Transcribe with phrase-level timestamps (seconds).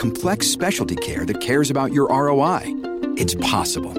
[0.00, 2.62] Complex specialty care that cares about your ROI?
[3.18, 3.92] It's possible.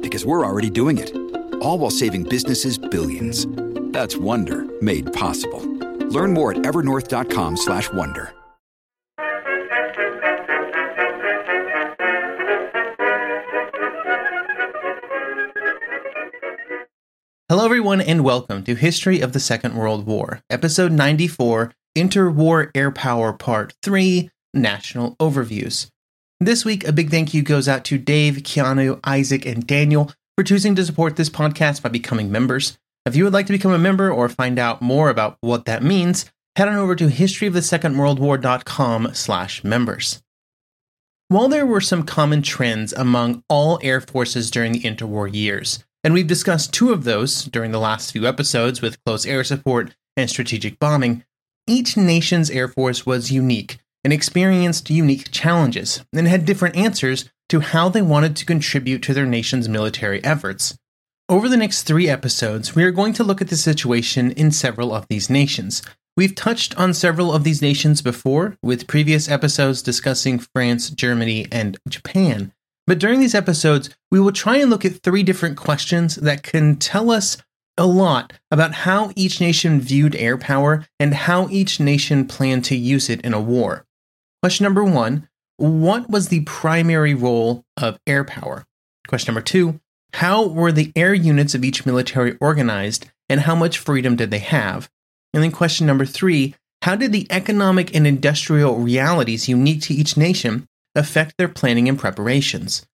[0.00, 1.14] Because we're already doing it.
[1.60, 3.46] All while saving businesses billions.
[3.92, 5.60] That's Wonder made possible.
[6.08, 8.32] Learn more at evernorth.com/wonder.
[17.50, 22.90] Hello, everyone, and welcome to History of the Second World War, Episode 94 Interwar Air
[22.90, 25.88] Power Part 3 National Overviews.
[26.40, 30.42] This week, a big thank you goes out to Dave, Keanu, Isaac, and Daniel for
[30.42, 32.78] choosing to support this podcast by becoming members.
[33.06, 35.82] If you would like to become a member or find out more about what that
[35.82, 36.24] means,
[36.56, 40.22] head on over to historyofthesecondworldwar.com slash members.
[41.28, 46.12] While there were some common trends among all air forces during the interwar years, and
[46.12, 50.28] we've discussed two of those during the last few episodes with close air support and
[50.28, 51.24] strategic bombing.
[51.66, 57.60] Each nation's air force was unique and experienced unique challenges and had different answers to
[57.60, 60.76] how they wanted to contribute to their nation's military efforts.
[61.28, 64.92] Over the next three episodes, we are going to look at the situation in several
[64.92, 65.82] of these nations.
[66.16, 71.78] We've touched on several of these nations before, with previous episodes discussing France, Germany, and
[71.88, 72.52] Japan.
[72.86, 76.76] But during these episodes, we will try and look at three different questions that can
[76.76, 77.38] tell us
[77.78, 82.76] a lot about how each nation viewed air power and how each nation planned to
[82.76, 83.86] use it in a war.
[84.42, 88.64] Question number one What was the primary role of air power?
[89.06, 89.80] Question number two
[90.14, 94.40] How were the air units of each military organized and how much freedom did they
[94.40, 94.90] have?
[95.32, 100.16] And then question number three How did the economic and industrial realities unique to each
[100.16, 102.86] nation affect their planning and preparations.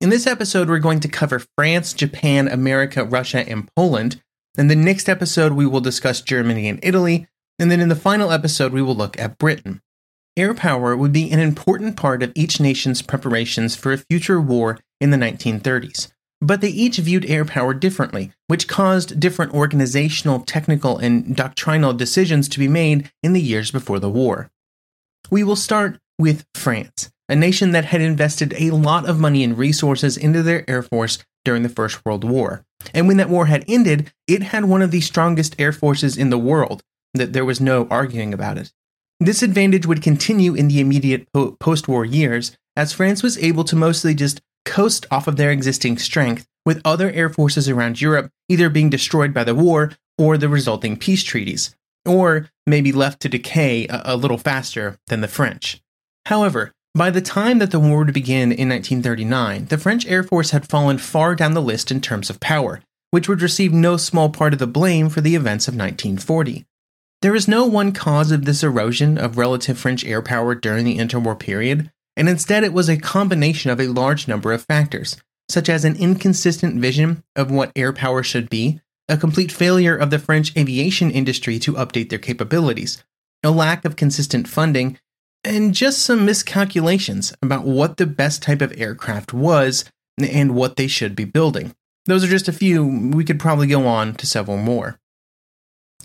[0.00, 4.22] In this episode, we're going to cover France, Japan, America, Russia, and Poland.
[4.56, 7.26] In the next episode, we will discuss Germany and Italy.
[7.58, 9.82] And then in the final episode, we will look at Britain.
[10.40, 14.78] Air power would be an important part of each nation's preparations for a future war
[14.98, 16.10] in the 1930s.
[16.40, 22.48] But they each viewed air power differently, which caused different organizational, technical, and doctrinal decisions
[22.48, 24.50] to be made in the years before the war.
[25.30, 29.58] We will start with France a nation that had invested a lot of money and
[29.58, 32.64] resources into their air force during the First World War.
[32.94, 36.30] And when that war had ended, it had one of the strongest air forces in
[36.30, 38.72] the world, that there was no arguing about it.
[39.22, 43.64] This advantage would continue in the immediate po- post war years, as France was able
[43.64, 48.30] to mostly just coast off of their existing strength, with other air forces around Europe
[48.48, 51.76] either being destroyed by the war or the resulting peace treaties,
[52.06, 55.82] or maybe left to decay a, a little faster than the French.
[56.24, 60.52] However, by the time that the war would begin in 1939, the French Air Force
[60.52, 64.30] had fallen far down the list in terms of power, which would receive no small
[64.30, 66.64] part of the blame for the events of 1940.
[67.22, 70.96] There is no one cause of this erosion of relative French air power during the
[70.96, 75.18] interwar period, and instead it was a combination of a large number of factors,
[75.50, 80.08] such as an inconsistent vision of what air power should be, a complete failure of
[80.08, 83.04] the French aviation industry to update their capabilities,
[83.42, 84.98] a lack of consistent funding,
[85.44, 89.84] and just some miscalculations about what the best type of aircraft was
[90.18, 91.74] and what they should be building.
[92.06, 94.98] Those are just a few, we could probably go on to several more.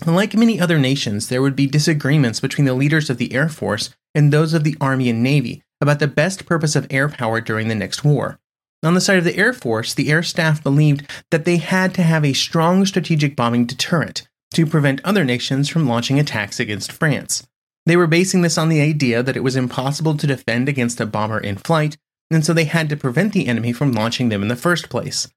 [0.04, 3.90] Like many other nations, there would be disagreements between the leaders of the Air Force
[4.14, 7.68] and those of the Army and Navy about the best purpose of air power during
[7.68, 8.38] the next war.
[8.82, 12.02] On the side of the Air Force, the Air Staff believed that they had to
[12.02, 17.46] have a strong strategic bombing deterrent to prevent other nations from launching attacks against France.
[17.86, 21.06] They were basing this on the idea that it was impossible to defend against a
[21.06, 21.96] bomber in flight,
[22.30, 25.28] and so they had to prevent the enemy from launching them in the first place.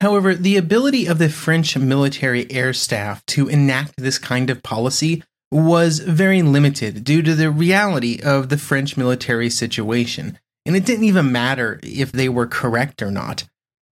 [0.00, 5.24] However, the ability of the French military air staff to enact this kind of policy
[5.50, 11.04] was very limited due to the reality of the French military situation, and it didn't
[11.04, 13.44] even matter if they were correct or not.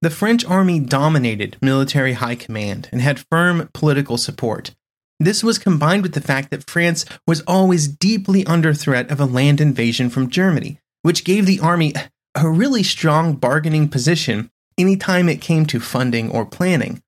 [0.03, 4.73] The French army dominated military high command and had firm political support,
[5.19, 9.25] This was combined with the fact that France was always deeply under threat of a
[9.25, 11.94] land invasion from Germany, which gave the army
[12.35, 17.02] a really strong bargaining position anytime it came to funding or planning.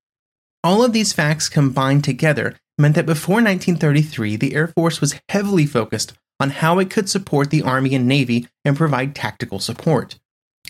[0.65, 5.67] All of these facts combined together meant that before 1933, the Air Force was heavily
[5.67, 10.19] focused on how it could support the Army and Navy and provide tactical support.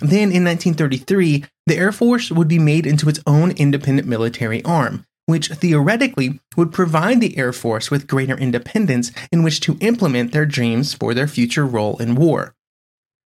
[0.00, 5.05] Then in 1933, the Air Force would be made into its own independent military arm,
[5.27, 10.47] which theoretically would provide the Air Force with greater independence in which to implement their
[10.47, 12.55] dreams for their future role in war.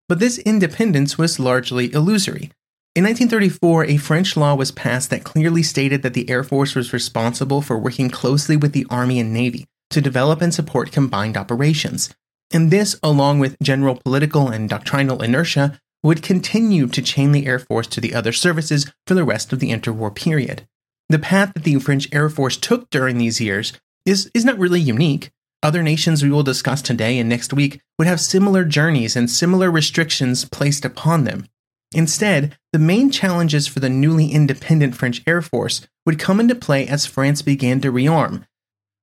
[0.09, 2.51] But this independence was largely illusory.
[2.95, 6.93] In 1934, a French law was passed that clearly stated that the Air Force was
[6.93, 12.15] responsible for working closely with the Army and Navy to develop and support combined operations.
[12.53, 17.59] And this, along with general political and doctrinal inertia, would continue to chain the Air
[17.59, 20.69] Force to the other services for the rest of the interwar period.
[21.09, 23.73] The path that the French Air Force took during these years
[24.05, 25.31] is, is not really unique.
[25.63, 29.71] Other nations we will discuss today and next week would have similar journeys and similar
[29.71, 31.47] restrictions placed upon them.
[31.95, 36.87] Instead, the main challenges for the newly independent French Air Force would come into play
[36.87, 38.45] as France began to rearm.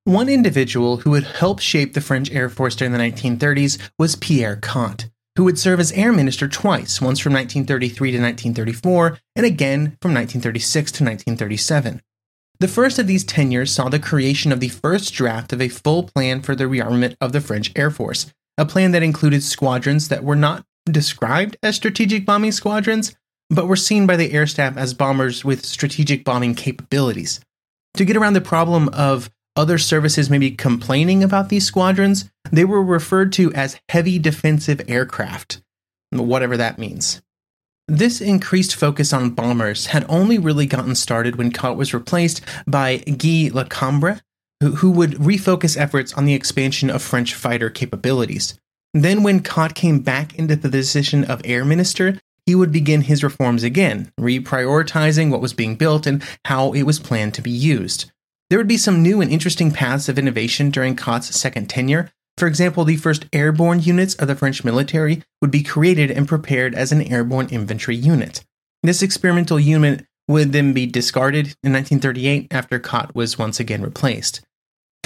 [0.05, 4.55] One individual who would help shape the French Air Force during the 1930s was Pierre
[4.55, 9.97] Cot, who would serve as Air Minister twice, once from 1933 to 1934, and again
[10.01, 12.01] from 1936 to 1937.
[12.59, 16.03] The first of these tenures saw the creation of the first draft of a full
[16.03, 20.25] plan for the rearmament of the French Air Force, a plan that included squadrons that
[20.25, 23.15] were not described as strategic bombing squadrons,
[23.49, 27.39] but were seen by the air staff as bombers with strategic bombing capabilities.
[27.95, 32.83] To get around the problem of other services maybe complaining about these squadrons, they were
[32.83, 35.61] referred to as heavy defensive aircraft,
[36.11, 37.21] whatever that means.
[37.87, 42.97] This increased focus on bombers had only really gotten started when Cot was replaced by
[42.97, 44.21] Guy Lacombe,
[44.61, 48.59] who, who would refocus efforts on the expansion of French fighter capabilities.
[48.93, 53.23] Then, when Cot came back into the position of air minister, he would begin his
[53.23, 58.11] reforms again, reprioritizing what was being built and how it was planned to be used.
[58.49, 62.09] There would be some new and interesting paths of innovation during Cot's second tenure.
[62.37, 66.73] For example, the first airborne units of the French military would be created and prepared
[66.73, 68.43] as an airborne infantry unit.
[68.81, 74.41] This experimental unit would then be discarded in 1938 after Cot was once again replaced.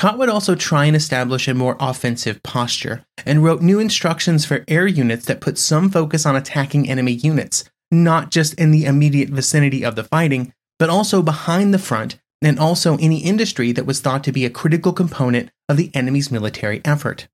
[0.03, 4.65] Cot would also try and establish a more offensive posture and wrote new instructions for
[4.67, 9.29] air units that put some focus on attacking enemy units, not just in the immediate
[9.29, 14.01] vicinity of the fighting, but also behind the front and also any industry that was
[14.01, 17.29] thought to be a critical component of the enemy's military effort.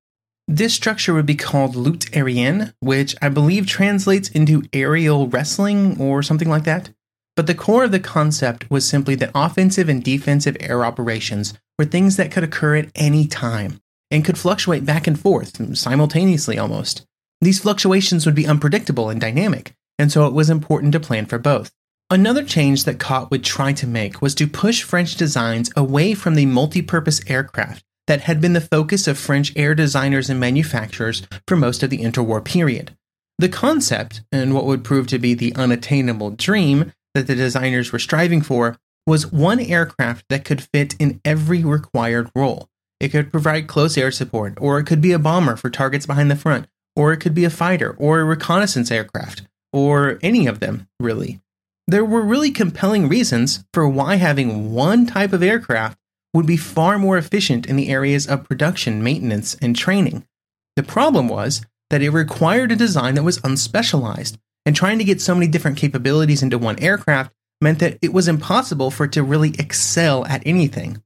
[0.48, 6.22] This structure would be called lutte aérienne, which I believe translates into aerial wrestling or
[6.22, 6.92] something like that.
[7.36, 11.86] But the core of the concept was simply that offensive and defensive air operations were
[11.86, 13.80] things that could occur at any time
[14.12, 17.06] and could fluctuate back and forth simultaneously almost.
[17.42, 21.40] These fluctuations would be unpredictable and dynamic, and so it was important to plan for
[21.40, 21.72] both.
[22.10, 26.36] Another change that Cot would try to make was to push French designs away from
[26.36, 31.56] the multi-purpose aircraft that had been the focus of French air designers and manufacturers for
[31.56, 32.98] most of the interwar period.
[33.38, 38.00] The concept, and what would prove to be the unattainable dream that the designers were
[38.00, 38.76] striving for,
[39.10, 42.70] was one aircraft that could fit in every required role.
[43.00, 46.30] It could provide close air support, or it could be a bomber for targets behind
[46.30, 49.42] the front, or it could be a fighter, or a reconnaissance aircraft,
[49.74, 51.42] or any of them, really.
[51.88, 55.98] There were really compelling reasons for why having one type of aircraft
[56.36, 60.28] would be far more efficient in the areas of production, maintenance, and training.
[60.76, 65.20] The problem was that it required a design that was unspecialized, and trying to get
[65.20, 69.24] so many different capabilities into one aircraft meant that it was impossible for it to
[69.24, 71.02] really excel at anything.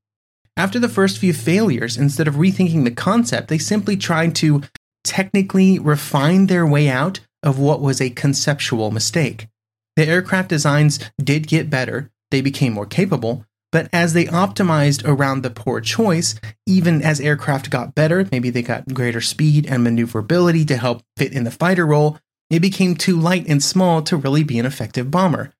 [0.55, 4.61] After the first few failures, instead of rethinking the concept, they simply tried to
[5.03, 9.47] technically refine their way out of what was a conceptual mistake.
[9.95, 15.41] The aircraft designs did get better, they became more capable, but as they optimized around
[15.41, 16.35] the poor choice,
[16.67, 21.33] even as aircraft got better, maybe they got greater speed and maneuverability to help fit
[21.33, 22.19] in the fighter role,
[22.51, 25.51] it became too light and small to really be an effective bomber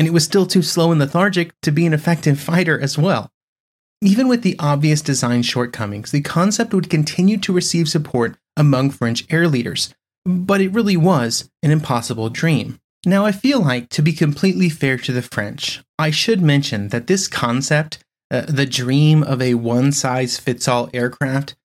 [0.00, 3.30] and it was still too slow and lethargic to be an effective fighter as well.
[4.00, 9.26] Even with the obvious design shortcomings, the concept would continue to receive support among French
[9.28, 12.80] air leaders, but it really was an impossible dream.
[13.04, 17.06] Now, I feel like, to be completely fair to the French, I should mention that
[17.06, 21.56] this concept, uh, the dream of a one size fits all aircraft,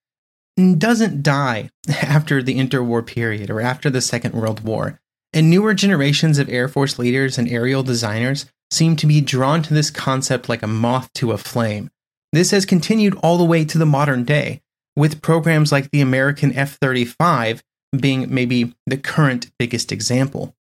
[0.57, 4.99] doesn't die after the interwar period or after the Second World War
[5.35, 9.73] and newer generations of Air Force leaders and aerial designers seem to be drawn to
[9.73, 11.91] this concept like a moth to a flame.
[12.31, 14.61] This has continued all the way to the modern day,
[14.95, 17.63] with programs like the American F 35
[17.99, 20.55] being maybe the current biggest example.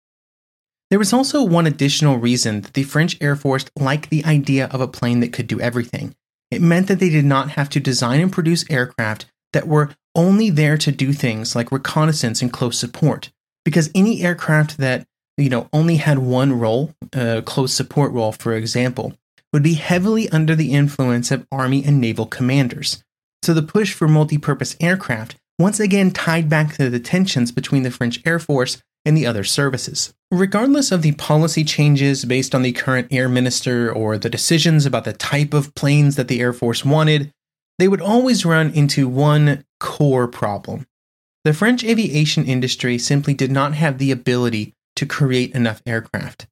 [0.90, 4.80] There was also one additional reason that the French Air Force liked the idea of
[4.80, 6.14] a plane that could do everything.
[6.50, 10.50] It meant that they did not have to design and produce aircraft that were only
[10.50, 13.30] there to do things like reconnaissance and close support.
[13.64, 15.06] Because any aircraft that
[15.36, 19.14] you know only had one role, a close support role, for example,
[19.52, 23.04] would be heavily under the influence of Army and naval commanders.
[23.42, 27.82] So the push for multi purpose aircraft once again tied back to the tensions between
[27.84, 30.14] the French Air Force and the other services.
[30.30, 35.04] Regardless of the policy changes based on the current Air Minister or the decisions about
[35.04, 37.30] the type of planes that the Air Force wanted,
[37.78, 40.86] they would always run into one core problem.
[41.44, 46.46] The French aviation industry simply did not have the ability to create enough aircraft.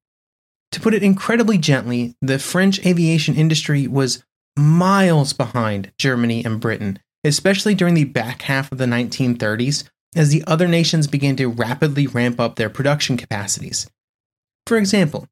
[0.72, 4.22] To put it incredibly gently, the French aviation industry was
[4.56, 9.84] miles behind Germany and Britain, especially during the back half of the 1930s,
[10.14, 13.88] as the other nations began to rapidly ramp up their production capacities.
[14.66, 15.26] For example,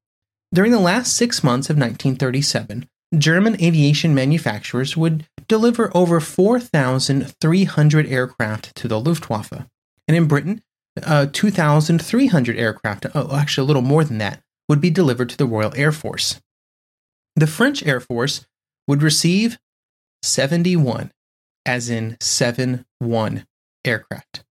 [0.54, 8.74] during the last six months of 1937, German aviation manufacturers would deliver over 4,300 aircraft
[8.76, 9.66] to the Luftwaffe.
[10.06, 10.62] And in Britain,
[11.04, 15.46] uh, 2,300 aircraft, oh, actually a little more than that, would be delivered to the
[15.46, 16.40] Royal Air Force.
[17.34, 18.46] The French Air Force
[18.86, 19.58] would receive
[20.22, 21.10] 71,
[21.66, 23.46] as in 7 1
[23.84, 24.44] aircraft.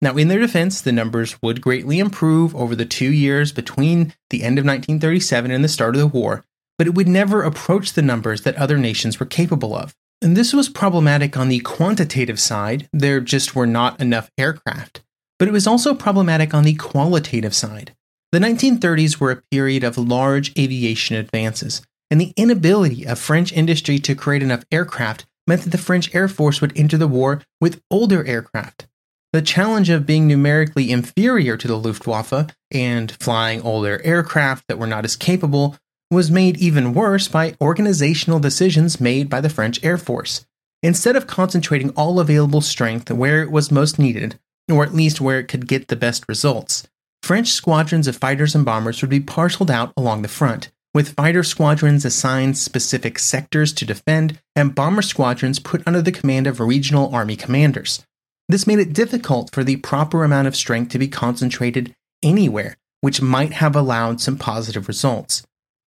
[0.00, 4.42] Now, in their defense, the numbers would greatly improve over the two years between the
[4.42, 6.44] end of 1937 and the start of the war,
[6.78, 9.94] but it would never approach the numbers that other nations were capable of.
[10.20, 15.02] And this was problematic on the quantitative side, there just were not enough aircraft,
[15.38, 17.94] but it was also problematic on the qualitative side.
[18.30, 23.98] The 1930s were a period of large aviation advances, and the inability of French industry
[23.98, 27.82] to create enough aircraft meant that the French Air Force would enter the war with
[27.90, 28.86] older aircraft.
[29.32, 34.86] The challenge of being numerically inferior to the Luftwaffe and flying older aircraft that were
[34.86, 35.76] not as capable
[36.12, 40.44] was made even worse by organizational decisions made by the French Air Force.
[40.82, 44.38] Instead of concentrating all available strength where it was most needed,
[44.70, 46.86] or at least where it could get the best results,
[47.22, 51.42] French squadrons of fighters and bombers would be parceled out along the front, with fighter
[51.42, 57.14] squadrons assigned specific sectors to defend and bomber squadrons put under the command of regional
[57.14, 58.04] army commanders.
[58.48, 63.22] This made it difficult for the proper amount of strength to be concentrated anywhere, which
[63.22, 65.42] might have allowed some positive results.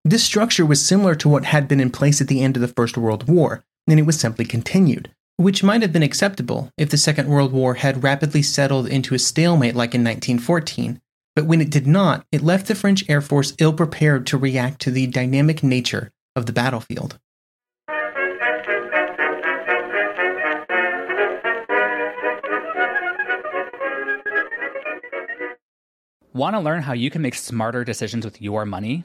[0.06, 2.68] This structure was similar to what had been in place at the end of the
[2.68, 6.98] First World War, and it was simply continued, which might have been acceptable if the
[6.98, 11.00] Second World War had rapidly settled into a stalemate like in 1914.
[11.34, 14.78] But when it did not, it left the French Air Force ill prepared to react
[14.82, 17.18] to the dynamic nature of the battlefield.
[26.34, 29.04] Want to learn how you can make smarter decisions with your money?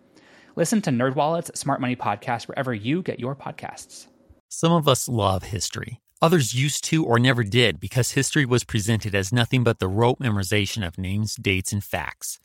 [0.55, 4.07] Listen to NerdWallet's Smart Money Podcast wherever you get your podcasts.
[4.49, 6.01] Some of us love history.
[6.21, 10.19] Others used to or never did because history was presented as nothing but the rote
[10.19, 12.39] memorization of names, dates, and facts.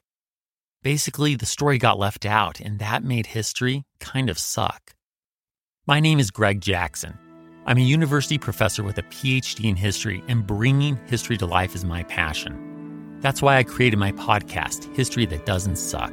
[0.84, 4.94] Basically, the story got left out, and that made history kind of suck.
[5.84, 7.18] My name is Greg Jackson.
[7.66, 11.84] I'm a university professor with a PhD in history, and bringing history to life is
[11.84, 13.18] my passion.
[13.20, 16.12] That's why I created my podcast, History That Doesn't Suck.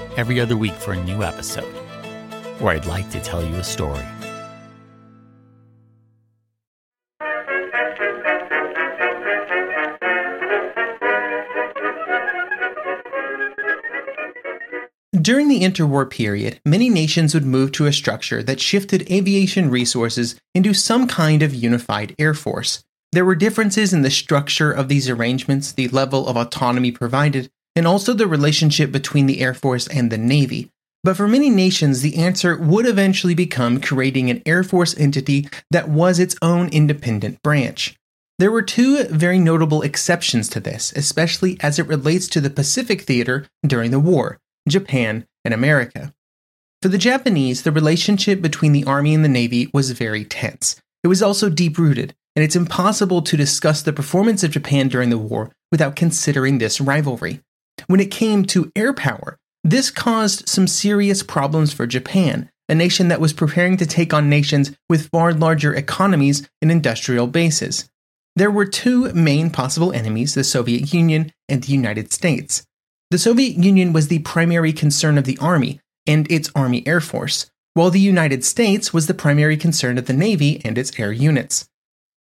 [0.17, 1.73] every other week for a new episode
[2.59, 4.05] where I'd like to tell you a story.
[15.21, 20.35] During the interwar period, many nations would move to a structure that shifted aviation resources
[20.55, 22.83] into some kind of unified air force.
[23.11, 27.87] There were differences in the structure of these arrangements, the level of autonomy provided, and
[27.87, 30.69] also the relationship between the Air Force and the Navy.
[31.03, 35.89] But for many nations, the answer would eventually become creating an Air Force entity that
[35.89, 37.95] was its own independent branch.
[38.37, 43.01] There were two very notable exceptions to this, especially as it relates to the Pacific
[43.01, 46.13] theater during the war Japan and America.
[46.81, 50.81] For the Japanese, the relationship between the Army and the Navy was very tense.
[51.03, 55.09] It was also deep rooted, and it's impossible to discuss the performance of Japan during
[55.09, 57.41] the war without considering this rivalry.
[57.91, 63.09] When it came to air power, this caused some serious problems for Japan, a nation
[63.09, 67.89] that was preparing to take on nations with far larger economies and industrial bases.
[68.37, 72.63] There were two main possible enemies the Soviet Union and the United States.
[73.09, 77.51] The Soviet Union was the primary concern of the Army and its Army Air Force,
[77.73, 81.67] while the United States was the primary concern of the Navy and its air units.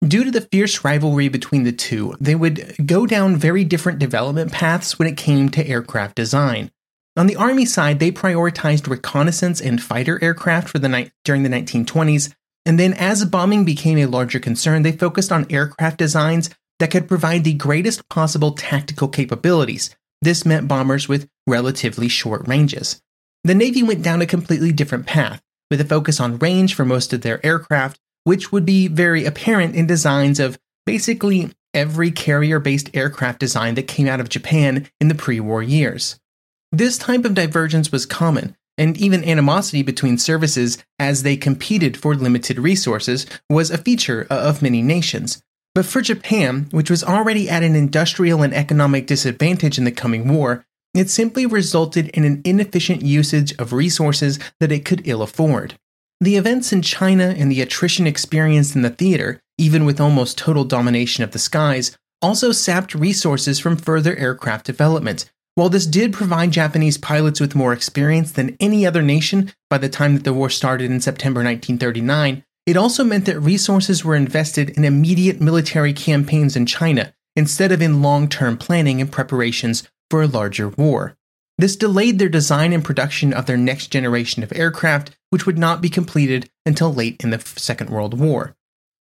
[0.06, 4.52] Due to the fierce rivalry between the two, they would go down very different development
[4.52, 6.70] paths when it came to aircraft design.
[7.16, 11.50] On the Army side, they prioritized reconnaissance and fighter aircraft for the night during the
[11.50, 12.32] 1920s,
[12.64, 17.08] and then as bombing became a larger concern, they focused on aircraft designs that could
[17.08, 19.96] provide the greatest possible tactical capabilities.
[20.22, 23.02] This meant bombers with relatively short ranges.
[23.44, 27.14] The Navy went down a completely different path, with a focus on range for most
[27.14, 32.94] of their aircraft, which would be very apparent in designs of basically every carrier based
[32.94, 36.20] aircraft design that came out of Japan in the pre war years.
[36.70, 42.16] This type of divergence was common, and even animosity between services as they competed for
[42.16, 45.42] limited resources was a feature of many nations.
[45.74, 50.28] But for Japan, which was already at an industrial and economic disadvantage in the coming
[50.28, 55.76] war, it simply resulted in an inefficient usage of resources that it could ill afford.
[56.20, 60.64] The events in China and the attrition experienced in the theater, even with almost total
[60.64, 65.30] domination of the skies, also sapped resources from further aircraft development.
[65.54, 69.90] While this did provide Japanese pilots with more experience than any other nation by the
[69.90, 74.72] time that the war started in September 1939, it also meant that resources were invested
[74.72, 80.24] in immediate military campaigns in China instead of in long term planning and preparations for
[80.24, 81.16] a larger war.
[81.58, 85.82] This delayed their design and production of their next generation of aircraft, which would not
[85.82, 88.56] be completed until late in the Second World War.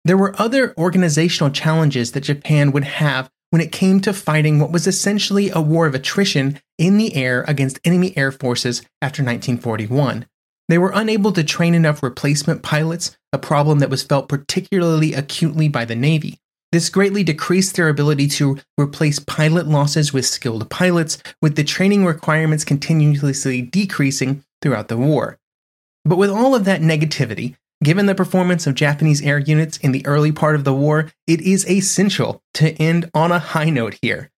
[0.05, 4.71] There were other organizational challenges that Japan would have when it came to fighting what
[4.71, 10.25] was essentially a war of attrition in the air against enemy air forces after 1941.
[10.69, 15.67] They were unable to train enough replacement pilots, a problem that was felt particularly acutely
[15.67, 16.39] by the Navy.
[16.71, 22.05] This greatly decreased their ability to replace pilot losses with skilled pilots, with the training
[22.05, 25.37] requirements continuously decreasing throughout the war.
[26.05, 30.05] But with all of that negativity, given the performance of Japanese air units in the
[30.05, 34.29] early part of the war, it is essential to end on a high note here.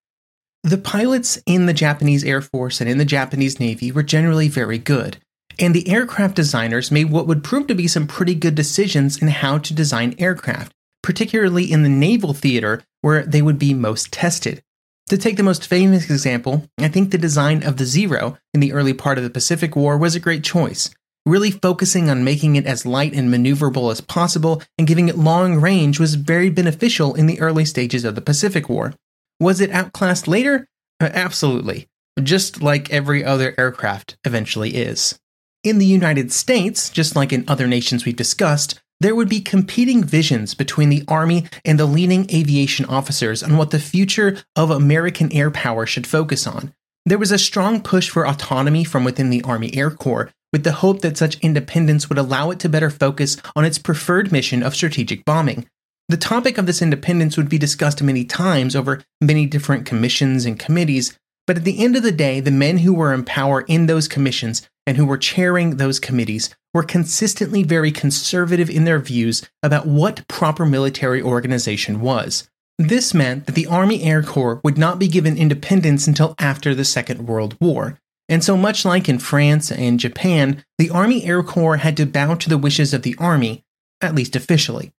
[0.63, 4.79] The pilots in the Japanese Air Force and in the Japanese Navy were generally very
[4.79, 5.17] good,
[5.59, 9.27] and the aircraft designers made what would prove to be some pretty good decisions in
[9.27, 10.73] how to design aircraft,
[11.03, 14.63] particularly in the naval theater where they would be most tested.
[15.09, 18.73] To take the most famous example, I think the design of the Zero in the
[18.73, 20.89] early part of the Pacific War was a great choice,
[21.25, 25.59] really focusing on making it as light and maneuverable as possible and giving it long
[25.59, 28.93] range was very beneficial in the early stages of the Pacific War.
[29.39, 30.67] Was it outclassed later?
[31.01, 31.87] Uh, absolutely,
[32.21, 35.19] just like every other aircraft eventually is.
[35.63, 40.03] In the United States, just like in other nations we've discussed, there would be competing
[40.03, 45.31] visions between the Army and the leading aviation officers on what the future of American
[45.33, 46.73] air power should focus on.
[47.05, 50.71] There was a strong push for autonomy from within the Army Air Corps, with the
[50.71, 54.73] hope that such independence would allow it to better focus on its preferred mission of
[54.73, 55.67] strategic bombing.
[56.07, 60.57] The topic of this independence would be discussed many times over many different commissions and
[60.57, 63.87] committees, but at the end of the day, the men who were in power in
[63.87, 69.43] those commissions and who were chairing those committees were consistently very conservative in their views
[69.61, 72.49] about what proper military organization was.
[72.79, 76.85] This meant that the Army Air Corps would not be given independence until after the
[76.85, 77.99] Second World War.
[78.27, 82.35] And so, much like in France and Japan, the Army Air Corps had to bow
[82.35, 83.63] to the wishes of the Army,
[84.01, 84.91] at least officially.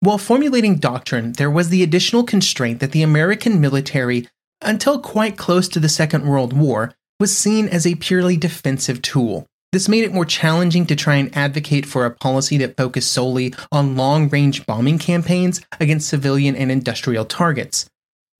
[0.00, 4.28] While formulating doctrine, there was the additional constraint that the American military,
[4.62, 9.46] until quite close to the Second World War, was seen as a purely defensive tool.
[9.72, 13.54] This made it more challenging to try and advocate for a policy that focused solely
[13.70, 17.88] on long range bombing campaigns against civilian and industrial targets.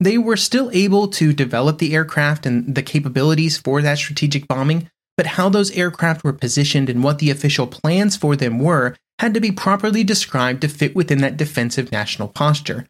[0.01, 4.89] They were still able to develop the aircraft and the capabilities for that strategic bombing,
[5.15, 9.35] but how those aircraft were positioned and what the official plans for them were had
[9.35, 12.87] to be properly described to fit within that defensive national posture.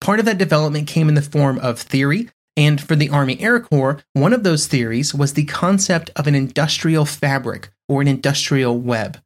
[0.00, 3.58] Part of that development came in the form of theory, and for the Army Air
[3.58, 8.78] Corps, one of those theories was the concept of an industrial fabric or an industrial
[8.78, 9.18] web.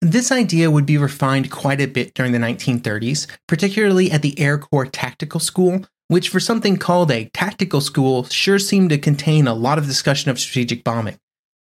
[0.00, 4.58] This idea would be refined quite a bit during the 1930s, particularly at the Air
[4.58, 9.54] Corps Tactical School, which for something called a tactical school sure seemed to contain a
[9.54, 11.18] lot of discussion of strategic bombing.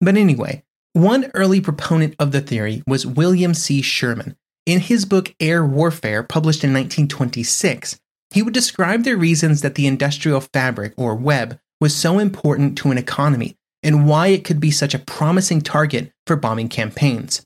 [0.02, 3.82] But anyway, one early proponent of the theory was William C.
[3.82, 4.36] Sherman.
[4.66, 8.00] In his book Air Warfare, published in 1926,
[8.32, 12.92] he would describe the reasons that the industrial fabric, or web, was so important to
[12.92, 17.46] an economy and why it could be such a promising target for bombing campaigns.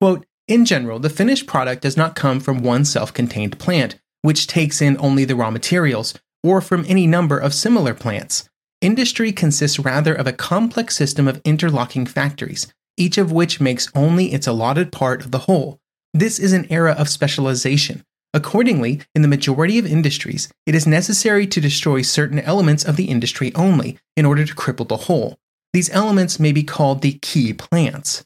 [0.00, 4.48] Quote, in general, the finished product does not come from one self contained plant, which
[4.48, 6.12] takes in only the raw materials,
[6.42, 8.48] or from any number of similar plants.
[8.80, 14.32] Industry consists rather of a complex system of interlocking factories, each of which makes only
[14.32, 15.78] its allotted part of the whole.
[16.12, 18.02] This is an era of specialization.
[18.34, 23.04] Accordingly, in the majority of industries, it is necessary to destroy certain elements of the
[23.04, 25.38] industry only in order to cripple the whole.
[25.72, 28.24] These elements may be called the key plants.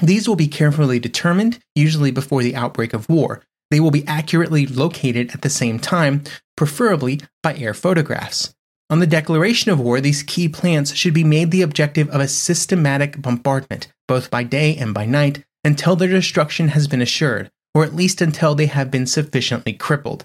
[0.00, 3.42] These will be carefully determined, usually before the outbreak of war.
[3.70, 6.24] They will be accurately located at the same time,
[6.56, 8.54] preferably by air photographs.
[8.90, 12.28] On the declaration of war, these key plants should be made the objective of a
[12.28, 17.84] systematic bombardment, both by day and by night, until their destruction has been assured, or
[17.84, 20.24] at least until they have been sufficiently crippled.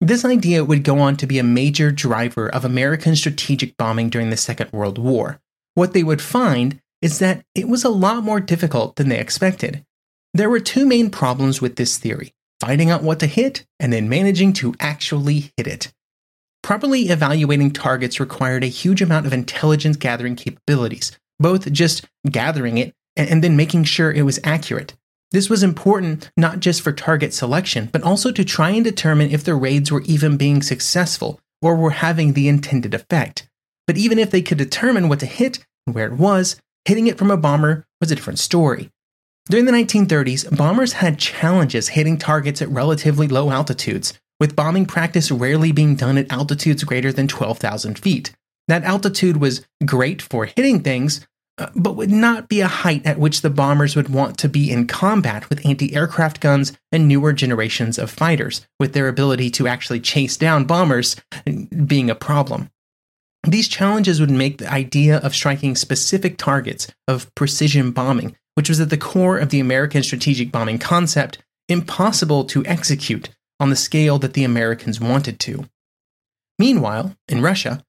[0.00, 4.28] This idea would go on to be a major driver of American strategic bombing during
[4.28, 5.40] the Second World War.
[5.74, 9.84] What they would find is that it was a lot more difficult than they expected.
[10.34, 14.08] There were two main problems with this theory finding out what to hit and then
[14.08, 15.92] managing to actually hit it.
[16.62, 22.92] Properly evaluating targets required a huge amount of intelligence gathering capabilities, both just gathering it
[23.16, 24.94] and then making sure it was accurate.
[25.32, 29.44] This was important not just for target selection, but also to try and determine if
[29.44, 33.48] the raids were even being successful or were having the intended effect.
[33.86, 37.18] But even if they could determine what to hit and where it was, hitting it
[37.18, 38.90] from a bomber was a different story.
[39.48, 45.30] During the 1930s, bombers had challenges hitting targets at relatively low altitudes, with bombing practice
[45.30, 48.32] rarely being done at altitudes greater than 12,000 feet.
[48.66, 51.24] That altitude was great for hitting things,
[51.58, 54.68] uh, but would not be a height at which the bombers would want to be
[54.68, 59.68] in combat with anti aircraft guns and newer generations of fighters, with their ability to
[59.68, 61.14] actually chase down bombers
[61.86, 62.68] being a problem.
[63.46, 68.80] These challenges would make the idea of striking specific targets, of precision bombing, which was
[68.80, 71.38] at the core of the American strategic bombing concept,
[71.68, 75.66] impossible to execute on the scale that the Americans wanted to.
[76.58, 77.84] Meanwhile, in Russia,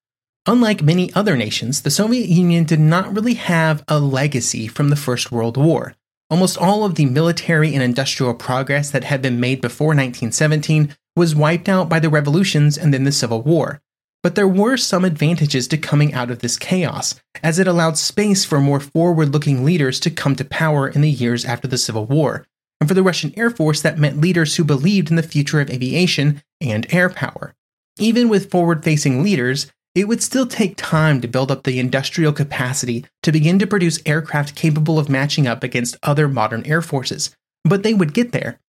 [0.46, 4.96] unlike many other nations, the Soviet Union did not really have a legacy from the
[4.98, 5.96] First World War.
[6.30, 11.34] Almost all of the military and industrial progress that had been made before 1917 was
[11.34, 13.82] wiped out by the revolutions and then the Civil War.
[14.24, 18.44] But there were some advantages to coming out of this chaos, as it allowed space
[18.44, 22.06] for more forward looking leaders to come to power in the years after the Civil
[22.06, 22.46] War.
[22.80, 25.70] And for the Russian Air Force, that meant leaders who believed in the future of
[25.70, 27.54] aviation and air power.
[28.00, 32.32] Even with forward facing leaders, it would still take time to build up the industrial
[32.32, 37.36] capacity to begin to produce aircraft capable of matching up against other modern air forces.
[37.64, 38.60] But they would get there,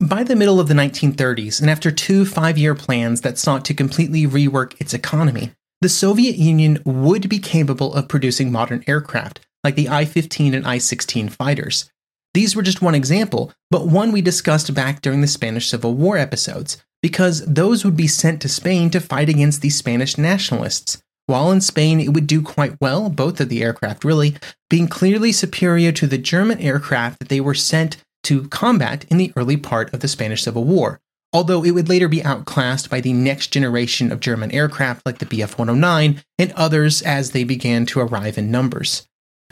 [0.00, 3.74] by the middle of the 1930s, and after two five year plans that sought to
[3.74, 9.74] completely rework its economy, the Soviet Union would be capable of producing modern aircraft, like
[9.74, 11.90] the I 15 and I 16 fighters.
[12.34, 16.16] These were just one example, but one we discussed back during the Spanish Civil War
[16.16, 21.02] episodes, because those would be sent to Spain to fight against the Spanish nationalists.
[21.26, 24.36] While in Spain, it would do quite well, both of the aircraft really,
[24.70, 27.96] being clearly superior to the German aircraft that they were sent
[28.28, 31.00] to combat in the early part of the Spanish Civil War,
[31.32, 35.24] although it would later be outclassed by the next generation of German aircraft like the
[35.24, 39.08] Bf 109 and others as they began to arrive in numbers.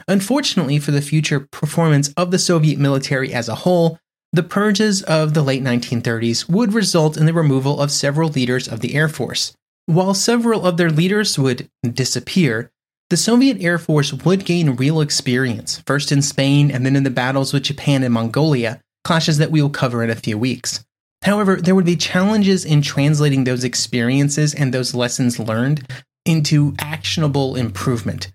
[0.07, 3.97] Unfortunately for the future performance of the Soviet military as a whole,
[4.31, 8.81] the purges of the late 1930s would result in the removal of several leaders of
[8.81, 9.53] the Air Force.
[9.87, 12.71] While several of their leaders would disappear,
[13.09, 17.09] the Soviet Air Force would gain real experience, first in Spain and then in the
[17.09, 20.83] battles with Japan and Mongolia, clashes that we will cover in a few weeks.
[21.23, 25.87] However, there would be challenges in translating those experiences and those lessons learned
[26.25, 28.31] into actionable improvement.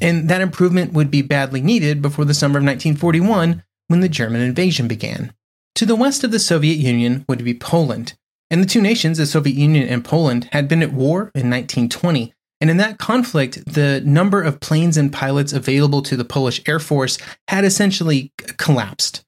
[0.00, 4.40] And that improvement would be badly needed before the summer of 1941 when the German
[4.40, 5.32] invasion began.
[5.76, 8.14] To the west of the Soviet Union would be Poland.
[8.50, 12.34] And the two nations, the Soviet Union and Poland, had been at war in 1920.
[12.60, 16.78] And in that conflict, the number of planes and pilots available to the Polish Air
[16.78, 19.24] Force had essentially collapsed.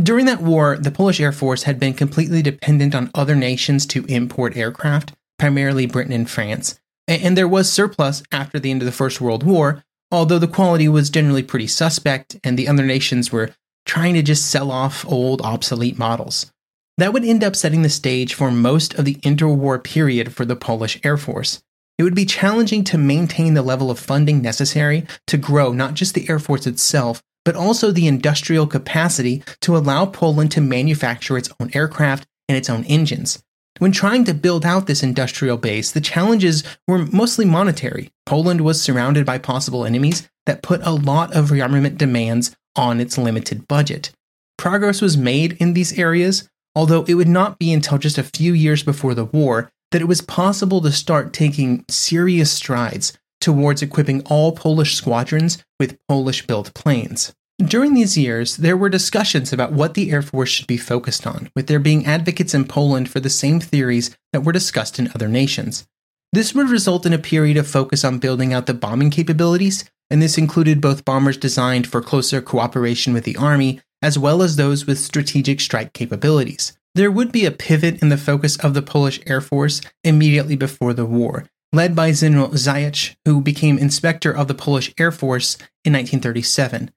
[0.00, 4.04] During that war, the Polish Air Force had been completely dependent on other nations to
[4.06, 6.78] import aircraft, primarily Britain and France.
[7.08, 10.88] And there was surplus after the end of the First World War, although the quality
[10.88, 13.50] was generally pretty suspect, and the other nations were
[13.84, 16.52] trying to just sell off old, obsolete models.
[16.98, 20.56] That would end up setting the stage for most of the interwar period for the
[20.56, 21.62] Polish Air Force.
[21.98, 26.14] It would be challenging to maintain the level of funding necessary to grow not just
[26.14, 31.48] the Air Force itself, but also the industrial capacity to allow Poland to manufacture its
[31.58, 33.42] own aircraft and its own engines.
[33.78, 38.10] When trying to build out this industrial base, the challenges were mostly monetary.
[38.24, 43.18] Poland was surrounded by possible enemies that put a lot of rearmament demands on its
[43.18, 44.12] limited budget.
[44.58, 48.52] Progress was made in these areas, although it would not be until just a few
[48.52, 54.22] years before the war that it was possible to start taking serious strides towards equipping
[54.22, 57.34] all Polish squadrons with Polish built planes.
[57.58, 61.48] During these years, there were discussions about what the Air Force should be focused on,
[61.54, 65.28] with there being advocates in Poland for the same theories that were discussed in other
[65.28, 65.86] nations.
[66.32, 70.20] This would result in a period of focus on building out the bombing capabilities, and
[70.20, 74.86] this included both bombers designed for closer cooperation with the Army, as well as those
[74.86, 76.76] with strategic strike capabilities.
[76.96, 80.94] There would be a pivot in the focus of the Polish Air Force immediately before
[80.94, 85.92] the war, led by General Zając, who became inspector of the Polish Air Force in
[85.92, 86.90] 1937.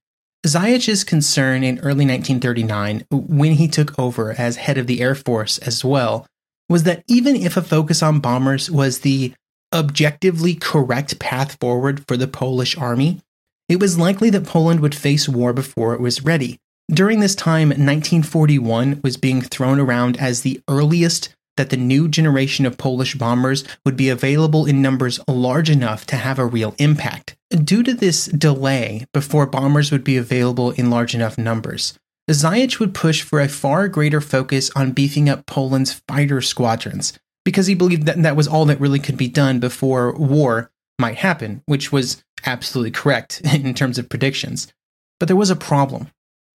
[0.47, 5.57] Zając's concern in early 1939, when he took over as head of the Air Force
[5.57, 6.25] as well,
[6.69, 9.33] was that even if a focus on bombers was the
[9.73, 13.19] objectively correct path forward for the Polish army,
[13.67, 16.57] it was likely that Poland would face war before it was ready.
[16.89, 22.65] During this time, 1941 was being thrown around as the earliest that the new generation
[22.65, 27.35] of Polish bombers would be available in numbers large enough to have a real impact.
[27.51, 31.93] Due to this delay before bombers would be available in large enough numbers,
[32.31, 37.13] Zając would push for a far greater focus on beefing up Poland's fighter squadrons
[37.45, 41.17] because he believed that that was all that really could be done before war might
[41.17, 44.73] happen, which was absolutely correct in terms of predictions.
[45.19, 46.09] But there was a problem.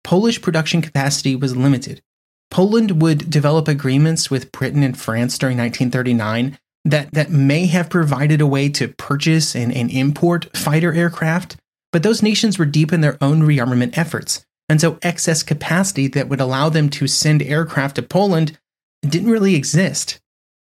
[0.04, 2.02] Polish production capacity was limited,
[2.52, 8.42] Poland would develop agreements with Britain and France during 1939 that, that may have provided
[8.42, 11.56] a way to purchase and, and import fighter aircraft,
[11.92, 14.46] but those nations were deep in their own rearmament efforts.
[14.68, 18.58] And so excess capacity that would allow them to send aircraft to Poland
[19.02, 20.20] didn't really exist.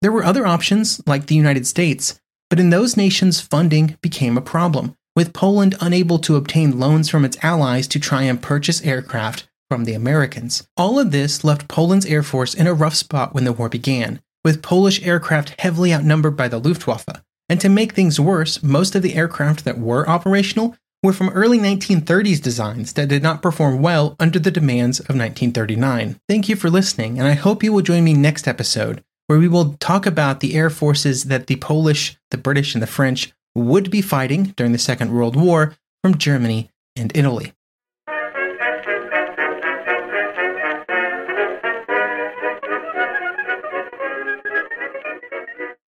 [0.02, 4.42] There were other options, like the United States, but in those nations, funding became a
[4.42, 9.48] problem, with Poland unable to obtain loans from its allies to try and purchase aircraft
[9.70, 10.68] from the Americans.
[10.78, 14.20] All of this left Poland's Air Force in a rough spot when the war began,
[14.44, 17.22] with Polish aircraft heavily outnumbered by the Luftwaffe.
[17.48, 21.58] And to make things worse, most of the aircraft that were operational were from early
[21.58, 26.20] 1930s designs that did not perform well under the demands of 1939.
[26.28, 29.48] Thank you for listening, and I hope you will join me next episode, where we
[29.48, 33.92] will talk about the air forces that the Polish, the British, and the French would
[33.92, 37.54] be fighting during the Second World War from Germany and Italy.